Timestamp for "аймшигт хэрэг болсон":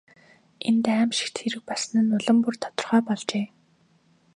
0.99-1.97